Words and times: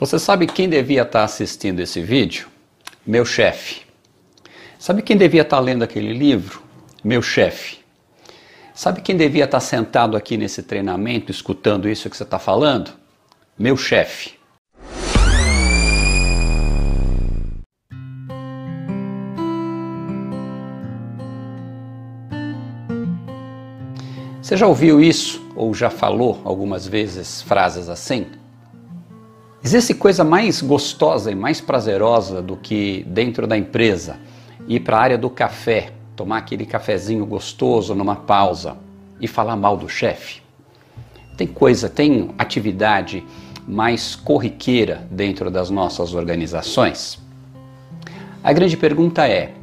Você 0.00 0.16
sabe 0.16 0.46
quem 0.46 0.68
devia 0.68 1.02
estar 1.02 1.24
assistindo 1.24 1.80
esse 1.80 2.00
vídeo? 2.00 2.46
Meu 3.04 3.24
chefe. 3.24 3.80
Sabe 4.78 5.02
quem 5.02 5.16
devia 5.16 5.42
estar 5.42 5.58
lendo 5.58 5.82
aquele 5.82 6.12
livro? 6.12 6.62
Meu 7.02 7.20
chefe. 7.20 7.78
Sabe 8.72 9.00
quem 9.00 9.16
devia 9.16 9.42
estar 9.42 9.58
sentado 9.58 10.16
aqui 10.16 10.36
nesse 10.36 10.62
treinamento 10.62 11.32
escutando 11.32 11.88
isso 11.88 12.08
que 12.08 12.16
você 12.16 12.22
está 12.22 12.38
falando? 12.38 12.92
Meu 13.58 13.76
chefe. 13.76 14.34
Você 24.40 24.56
já 24.56 24.68
ouviu 24.68 25.00
isso 25.00 25.44
ou 25.56 25.74
já 25.74 25.90
falou 25.90 26.40
algumas 26.44 26.86
vezes 26.86 27.42
frases 27.42 27.88
assim? 27.88 28.28
Existe 29.62 29.92
coisa 29.92 30.22
mais 30.22 30.62
gostosa 30.62 31.32
e 31.32 31.34
mais 31.34 31.60
prazerosa 31.60 32.40
do 32.40 32.56
que 32.56 33.04
dentro 33.08 33.46
da 33.46 33.58
empresa 33.58 34.16
ir 34.68 34.80
para 34.80 34.96
a 34.96 35.00
área 35.00 35.18
do 35.18 35.28
café, 35.28 35.92
tomar 36.14 36.38
aquele 36.38 36.64
cafezinho 36.64 37.26
gostoso 37.26 37.94
numa 37.94 38.14
pausa 38.14 38.76
e 39.20 39.26
falar 39.26 39.56
mal 39.56 39.76
do 39.76 39.88
chefe? 39.88 40.42
Tem 41.36 41.46
coisa, 41.46 41.88
tem 41.88 42.30
atividade 42.38 43.24
mais 43.66 44.14
corriqueira 44.14 45.06
dentro 45.10 45.50
das 45.50 45.70
nossas 45.70 46.14
organizações? 46.14 47.18
A 48.44 48.52
grande 48.52 48.76
pergunta 48.76 49.26
é: 49.26 49.54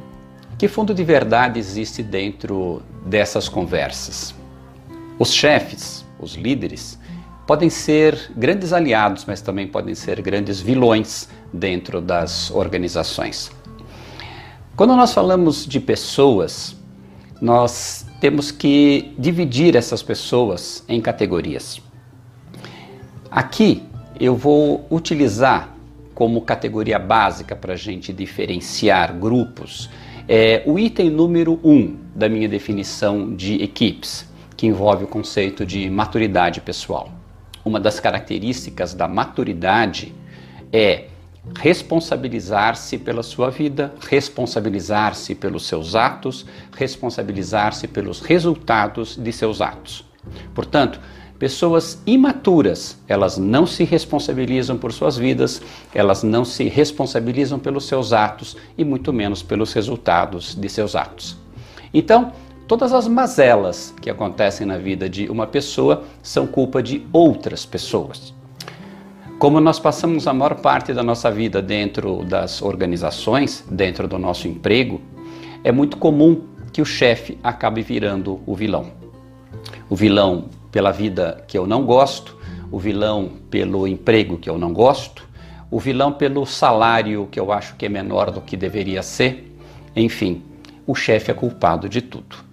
que 0.58 0.68
fundo 0.68 0.92
de 0.92 1.04
verdade 1.04 1.58
existe 1.58 2.02
dentro 2.02 2.82
dessas 3.06 3.48
conversas? 3.48 4.34
Os 5.18 5.32
chefes, 5.32 6.04
os 6.20 6.34
líderes, 6.34 6.98
podem 7.46 7.70
ser 7.70 8.32
grandes 8.36 8.72
aliados, 8.72 9.24
mas 9.24 9.40
também 9.40 9.68
podem 9.68 9.94
ser 9.94 10.20
grandes 10.20 10.60
vilões 10.60 11.28
dentro 11.52 12.00
das 12.00 12.50
organizações. 12.50 13.50
Quando 14.74 14.96
nós 14.96 15.14
falamos 15.14 15.64
de 15.64 15.78
pessoas, 15.78 16.76
nós 17.40 18.04
temos 18.20 18.50
que 18.50 19.14
dividir 19.16 19.76
essas 19.76 20.02
pessoas 20.02 20.84
em 20.88 21.00
categorias. 21.00 21.80
Aqui 23.30 23.82
eu 24.18 24.34
vou 24.34 24.84
utilizar 24.90 25.74
como 26.14 26.40
categoria 26.40 26.98
básica 26.98 27.54
para 27.54 27.74
a 27.74 27.76
gente 27.76 28.12
diferenciar 28.12 29.14
grupos 29.14 29.88
é, 30.28 30.62
o 30.66 30.76
item 30.76 31.08
número 31.10 31.60
um 31.62 31.96
da 32.14 32.28
minha 32.28 32.48
definição 32.48 33.34
de 33.36 33.62
equipes, 33.62 34.26
que 34.56 34.66
envolve 34.66 35.04
o 35.04 35.06
conceito 35.06 35.64
de 35.64 35.88
maturidade 35.88 36.60
pessoal 36.60 37.12
uma 37.66 37.80
das 37.80 37.98
características 37.98 38.94
da 38.94 39.08
maturidade 39.08 40.14
é 40.72 41.06
responsabilizar-se 41.58 42.96
pela 42.96 43.24
sua 43.24 43.50
vida, 43.50 43.92
responsabilizar-se 44.08 45.34
pelos 45.34 45.66
seus 45.66 45.96
atos, 45.96 46.46
responsabilizar-se 46.76 47.88
pelos 47.88 48.20
resultados 48.20 49.16
de 49.16 49.32
seus 49.32 49.60
atos. 49.60 50.04
Portanto, 50.54 51.00
pessoas 51.40 52.00
imaturas, 52.06 52.98
elas 53.08 53.36
não 53.36 53.66
se 53.66 53.82
responsabilizam 53.82 54.78
por 54.78 54.92
suas 54.92 55.16
vidas, 55.16 55.60
elas 55.92 56.22
não 56.22 56.44
se 56.44 56.68
responsabilizam 56.68 57.58
pelos 57.58 57.86
seus 57.86 58.12
atos 58.12 58.56
e 58.78 58.84
muito 58.84 59.12
menos 59.12 59.42
pelos 59.42 59.72
resultados 59.72 60.54
de 60.54 60.68
seus 60.68 60.94
atos. 60.94 61.36
Então, 61.92 62.32
Todas 62.68 62.92
as 62.92 63.06
mazelas 63.06 63.94
que 64.02 64.10
acontecem 64.10 64.66
na 64.66 64.76
vida 64.76 65.08
de 65.08 65.28
uma 65.28 65.46
pessoa 65.46 66.02
são 66.20 66.48
culpa 66.48 66.82
de 66.82 67.06
outras 67.12 67.64
pessoas. 67.64 68.34
Como 69.38 69.60
nós 69.60 69.78
passamos 69.78 70.26
a 70.26 70.34
maior 70.34 70.56
parte 70.56 70.92
da 70.92 71.00
nossa 71.00 71.30
vida 71.30 71.62
dentro 71.62 72.24
das 72.24 72.60
organizações, 72.60 73.64
dentro 73.70 74.08
do 74.08 74.18
nosso 74.18 74.48
emprego, 74.48 75.00
é 75.62 75.70
muito 75.70 75.96
comum 75.96 76.42
que 76.72 76.82
o 76.82 76.84
chefe 76.84 77.38
acabe 77.40 77.82
virando 77.82 78.40
o 78.44 78.52
vilão. 78.56 78.90
O 79.88 79.94
vilão 79.94 80.46
pela 80.72 80.90
vida 80.90 81.44
que 81.46 81.56
eu 81.56 81.68
não 81.68 81.84
gosto, 81.84 82.36
o 82.72 82.80
vilão 82.80 83.30
pelo 83.48 83.86
emprego 83.86 84.38
que 84.38 84.50
eu 84.50 84.58
não 84.58 84.72
gosto, 84.72 85.24
o 85.70 85.78
vilão 85.78 86.12
pelo 86.12 86.44
salário 86.44 87.28
que 87.30 87.38
eu 87.38 87.52
acho 87.52 87.76
que 87.76 87.86
é 87.86 87.88
menor 87.88 88.32
do 88.32 88.40
que 88.40 88.56
deveria 88.56 89.04
ser. 89.04 89.56
Enfim, 89.94 90.42
o 90.84 90.96
chefe 90.96 91.30
é 91.30 91.34
culpado 91.34 91.88
de 91.88 92.02
tudo. 92.02 92.44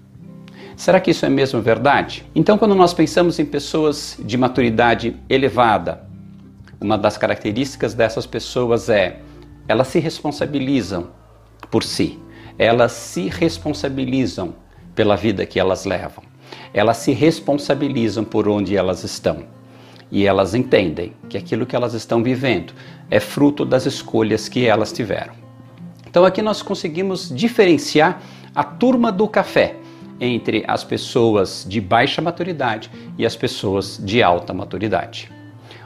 Será 0.84 1.00
que 1.00 1.12
isso 1.12 1.26
é 1.26 1.30
mesmo 1.30 1.62
verdade? 1.62 2.26
Então, 2.36 2.58
quando 2.58 2.76
nós 2.76 2.94
pensamos 2.94 3.40
em 3.40 3.46
pessoas 3.46 4.20
de 4.20 4.38
maturidade 4.38 5.16
elevada, 5.30 6.04
uma 6.82 6.98
das 6.98 7.18
características 7.18 7.94
dessas 7.94 8.26
pessoas 8.26 8.90
é 8.90 9.22
elas 9.66 9.88
se 9.88 10.00
responsabilizam 10.00 11.08
por 11.72 11.86
si, 11.86 12.20
elas 12.60 12.92
se 12.92 13.30
responsabilizam 13.30 14.56
pela 14.94 15.16
vida 15.16 15.46
que 15.46 15.58
elas 15.58 15.86
levam, 15.86 16.22
elas 16.74 16.98
se 16.98 17.14
responsabilizam 17.14 18.26
por 18.26 18.50
onde 18.50 18.76
elas 18.76 19.06
estão 19.06 19.46
e 20.12 20.26
elas 20.28 20.54
entendem 20.54 21.14
que 21.30 21.38
aquilo 21.38 21.66
que 21.66 21.78
elas 21.78 21.94
estão 21.94 22.22
vivendo 22.22 22.74
é 23.10 23.22
fruto 23.22 23.64
das 23.64 23.86
escolhas 23.86 24.50
que 24.50 24.66
elas 24.66 24.92
tiveram. 24.92 25.34
Então 26.06 26.26
aqui 26.26 26.42
nós 26.42 26.62
conseguimos 26.62 27.30
diferenciar 27.34 28.22
a 28.54 28.66
turma 28.66 29.14
do 29.14 29.30
café 29.30 29.78
entre 30.20 30.64
as 30.68 30.84
pessoas 30.84 31.66
de 31.68 31.82
baixa 31.82 32.22
maturidade 32.22 32.90
e 33.18 33.26
as 33.26 33.36
pessoas 33.36 34.00
de 34.04 34.22
alta 34.22 34.54
maturidade. 34.54 35.32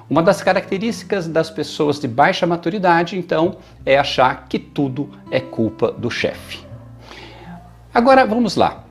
Uma 0.10 0.24
das 0.24 0.42
características 0.42 1.28
das 1.28 1.50
pessoas 1.50 2.00
de 2.00 2.08
baixa 2.08 2.48
maturidade, 2.48 3.18
então, 3.18 3.58
é 3.86 3.98
achar 3.98 4.48
que 4.48 4.58
tudo 4.58 5.10
é 5.30 5.40
culpa 5.42 5.92
do 5.92 6.10
chefe. 6.10 6.60
Agora 7.94 8.26
vamos 8.26 8.56
lá. 8.56 8.86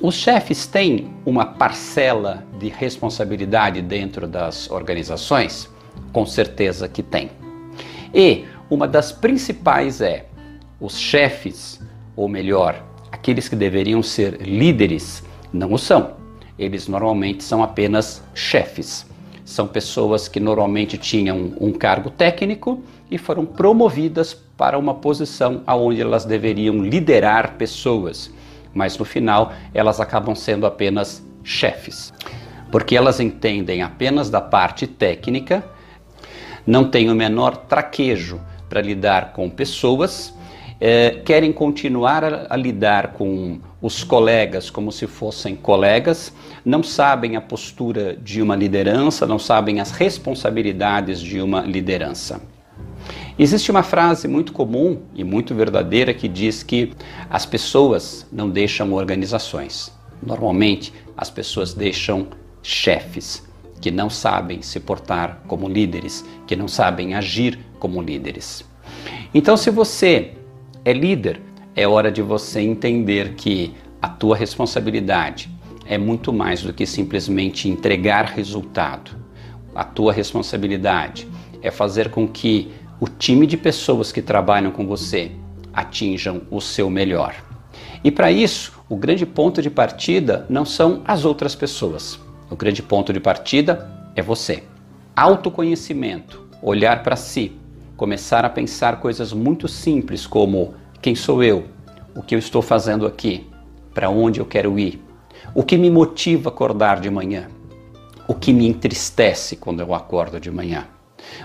Os 0.00 0.14
chefes 0.14 0.66
têm 0.66 1.14
uma 1.26 1.44
parcela 1.44 2.42
de 2.58 2.68
responsabilidade 2.68 3.82
dentro 3.82 4.26
das 4.26 4.70
organizações? 4.70 5.68
Com 6.12 6.24
certeza 6.24 6.88
que 6.88 7.02
tem. 7.02 7.30
E 8.12 8.44
uma 8.68 8.88
das 8.88 9.12
principais 9.12 10.00
é 10.00 10.26
os 10.80 10.98
chefes, 10.98 11.80
ou 12.16 12.28
melhor, 12.28 12.82
aqueles 13.20 13.50
que 13.50 13.56
deveriam 13.56 14.02
ser 14.02 14.40
líderes 14.40 15.22
não 15.52 15.74
o 15.74 15.78
são. 15.78 16.14
Eles 16.58 16.88
normalmente 16.88 17.44
são 17.44 17.62
apenas 17.62 18.22
chefes. 18.34 19.06
São 19.44 19.66
pessoas 19.66 20.26
que 20.26 20.40
normalmente 20.40 20.96
tinham 20.96 21.52
um 21.60 21.70
cargo 21.70 22.08
técnico 22.08 22.82
e 23.10 23.18
foram 23.18 23.44
promovidas 23.44 24.32
para 24.32 24.78
uma 24.78 24.94
posição 24.94 25.62
aonde 25.66 26.00
elas 26.00 26.24
deveriam 26.24 26.82
liderar 26.82 27.56
pessoas, 27.58 28.32
mas 28.72 28.96
no 28.96 29.04
final 29.04 29.52
elas 29.74 30.00
acabam 30.00 30.34
sendo 30.34 30.64
apenas 30.64 31.22
chefes, 31.44 32.12
porque 32.70 32.96
elas 32.96 33.20
entendem 33.20 33.82
apenas 33.82 34.30
da 34.30 34.40
parte 34.40 34.86
técnica, 34.86 35.64
não 36.66 36.88
têm 36.88 37.10
o 37.10 37.14
menor 37.14 37.56
traquejo 37.56 38.40
para 38.68 38.80
lidar 38.80 39.32
com 39.32 39.50
pessoas 39.50 40.32
é, 40.80 41.10
querem 41.24 41.52
continuar 41.52 42.24
a, 42.24 42.46
a, 42.50 42.56
lidar 42.56 43.12
com 43.12 43.60
os 43.82 44.02
colegas 44.02 44.70
como 44.70 44.90
se 44.90 45.06
fossem 45.06 45.54
colegas, 45.54 46.32
não 46.64 46.82
sabem 46.82 47.36
a 47.36 47.40
postura 47.40 48.16
de 48.16 48.40
uma 48.40 48.56
liderança, 48.56 49.26
não 49.26 49.38
sabem 49.38 49.80
as 49.80 49.90
responsabilidades 49.90 51.20
de 51.20 51.40
uma 51.40 51.60
liderança. 51.60 52.40
Existe 53.38 53.70
uma 53.70 53.82
frase 53.82 54.26
muito 54.26 54.52
comum 54.52 55.02
e 55.14 55.22
muito 55.22 55.54
verdadeira 55.54 56.12
que 56.12 56.28
diz 56.28 56.62
que 56.62 56.92
as 57.28 57.46
pessoas 57.46 58.26
não 58.32 58.50
deixam 58.50 58.92
organizações. 58.92 59.92
Normalmente, 60.22 60.92
as 61.16 61.30
pessoas 61.30 61.72
deixam 61.72 62.28
chefes 62.62 63.48
que 63.80 63.90
não 63.90 64.10
sabem 64.10 64.60
se 64.60 64.78
portar 64.78 65.40
como 65.46 65.68
líderes, 65.68 66.24
que 66.46 66.54
não 66.54 66.68
sabem 66.68 67.14
agir 67.14 67.58
como 67.78 68.02
líderes. 68.02 68.62
Então, 69.32 69.56
se 69.56 69.70
você 69.70 70.34
é 70.84 70.92
líder, 70.92 71.40
é 71.76 71.86
hora 71.86 72.10
de 72.10 72.22
você 72.22 72.60
entender 72.60 73.34
que 73.34 73.74
a 74.00 74.08
tua 74.08 74.36
responsabilidade 74.36 75.50
é 75.86 75.98
muito 75.98 76.32
mais 76.32 76.62
do 76.62 76.72
que 76.72 76.86
simplesmente 76.86 77.68
entregar 77.68 78.24
resultado. 78.24 79.10
A 79.74 79.84
tua 79.84 80.12
responsabilidade 80.12 81.28
é 81.62 81.70
fazer 81.70 82.10
com 82.10 82.26
que 82.26 82.72
o 82.98 83.06
time 83.08 83.46
de 83.46 83.56
pessoas 83.56 84.10
que 84.10 84.22
trabalham 84.22 84.70
com 84.70 84.86
você 84.86 85.32
atinjam 85.72 86.42
o 86.50 86.60
seu 86.60 86.88
melhor. 86.88 87.34
E 88.02 88.10
para 88.10 88.32
isso, 88.32 88.72
o 88.88 88.96
grande 88.96 89.26
ponto 89.26 89.60
de 89.60 89.70
partida 89.70 90.46
não 90.48 90.64
são 90.64 91.02
as 91.04 91.24
outras 91.24 91.54
pessoas. 91.54 92.18
O 92.50 92.56
grande 92.56 92.82
ponto 92.82 93.12
de 93.12 93.20
partida 93.20 93.90
é 94.16 94.22
você. 94.22 94.64
Autoconhecimento, 95.14 96.48
olhar 96.62 97.02
para 97.02 97.16
si, 97.16 97.52
começar 98.00 98.46
a 98.46 98.48
pensar 98.48 98.98
coisas 98.98 99.30
muito 99.30 99.68
simples 99.68 100.26
como 100.26 100.72
quem 101.02 101.14
sou 101.14 101.44
eu, 101.44 101.66
o 102.16 102.22
que 102.22 102.34
eu 102.34 102.38
estou 102.38 102.62
fazendo 102.62 103.06
aqui, 103.06 103.46
para 103.92 104.08
onde 104.08 104.40
eu 104.40 104.46
quero 104.46 104.78
ir, 104.78 105.04
o 105.54 105.62
que 105.62 105.76
me 105.76 105.90
motiva 105.90 106.48
a 106.48 106.50
acordar 106.50 106.98
de 106.98 107.10
manhã, 107.10 107.48
o 108.26 108.32
que 108.32 108.54
me 108.54 108.66
entristece 108.66 109.54
quando 109.54 109.80
eu 109.80 109.92
acordo 109.92 110.40
de 110.40 110.50
manhã. 110.50 110.88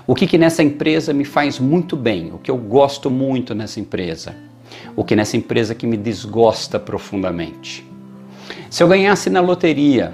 O 0.08 0.16
que, 0.16 0.26
que 0.26 0.38
nessa 0.38 0.64
empresa 0.64 1.14
me 1.14 1.26
faz 1.26 1.60
muito 1.60 1.98
bem? 1.98 2.32
O 2.32 2.38
que 2.38 2.50
eu 2.50 2.56
gosto 2.56 3.12
muito 3.12 3.54
nessa 3.54 3.82
empresa? 3.82 4.34
O 4.96 5.04
que 5.04 5.14
nessa 5.14 5.36
empresa 5.36 5.76
que 5.76 5.86
me 5.86 5.98
desgosta 5.98 6.80
profundamente? 6.80 7.86
Se 8.70 8.82
eu 8.82 8.88
ganhasse 8.88 9.30
na 9.30 9.42
loteria, 9.42 10.14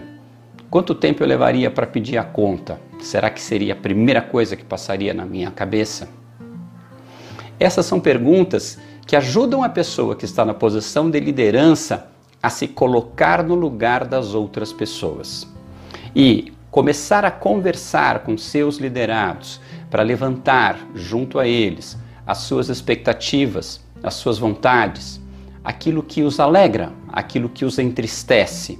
quanto 0.71 0.95
tempo 0.95 1.21
eu 1.21 1.27
levaria 1.27 1.69
para 1.69 1.85
pedir 1.85 2.17
a 2.17 2.23
conta? 2.23 2.81
Será 2.99 3.29
que 3.29 3.39
seria 3.39 3.73
a 3.73 3.77
primeira 3.77 4.23
coisa 4.23 4.55
que 4.55 4.65
passaria 4.65 5.13
na 5.13 5.23
minha 5.23 5.51
cabeça? 5.51 6.19
Essas 7.61 7.85
são 7.85 7.99
perguntas 7.99 8.79
que 9.05 9.15
ajudam 9.15 9.61
a 9.61 9.69
pessoa 9.69 10.15
que 10.15 10.25
está 10.25 10.43
na 10.43 10.51
posição 10.51 11.11
de 11.11 11.19
liderança 11.19 12.07
a 12.41 12.49
se 12.49 12.67
colocar 12.67 13.43
no 13.43 13.53
lugar 13.53 14.03
das 14.03 14.33
outras 14.33 14.73
pessoas. 14.73 15.47
E 16.15 16.51
começar 16.71 17.23
a 17.23 17.29
conversar 17.29 18.23
com 18.23 18.35
seus 18.35 18.77
liderados 18.77 19.61
para 19.91 20.01
levantar 20.01 20.79
junto 20.95 21.37
a 21.37 21.47
eles 21.47 21.95
as 22.25 22.39
suas 22.39 22.67
expectativas, 22.67 23.79
as 24.01 24.15
suas 24.15 24.39
vontades, 24.39 25.21
aquilo 25.63 26.01
que 26.01 26.23
os 26.23 26.39
alegra, 26.39 26.91
aquilo 27.09 27.47
que 27.47 27.63
os 27.63 27.77
entristece. 27.77 28.79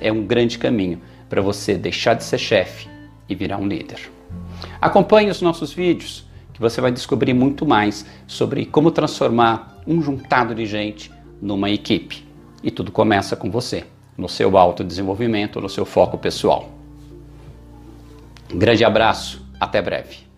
É 0.00 0.12
um 0.12 0.24
grande 0.24 0.56
caminho 0.56 1.00
para 1.28 1.42
você 1.42 1.76
deixar 1.76 2.14
de 2.14 2.22
ser 2.22 2.38
chefe 2.38 2.88
e 3.28 3.34
virar 3.34 3.56
um 3.56 3.66
líder. 3.66 4.08
Acompanhe 4.80 5.30
os 5.30 5.42
nossos 5.42 5.72
vídeos 5.72 6.29
você 6.60 6.80
vai 6.80 6.92
descobrir 6.92 7.32
muito 7.32 7.64
mais 7.64 8.04
sobre 8.26 8.66
como 8.66 8.90
transformar 8.90 9.80
um 9.86 10.02
juntado 10.02 10.54
de 10.54 10.66
gente 10.66 11.10
numa 11.40 11.70
equipe. 11.70 12.24
E 12.62 12.70
tudo 12.70 12.92
começa 12.92 13.34
com 13.34 13.50
você, 13.50 13.84
no 14.16 14.28
seu 14.28 14.58
autodesenvolvimento, 14.58 15.60
no 15.60 15.68
seu 15.70 15.86
foco 15.86 16.18
pessoal. 16.18 16.68
Um 18.52 18.58
grande 18.58 18.84
abraço, 18.84 19.44
até 19.58 19.80
breve. 19.80 20.29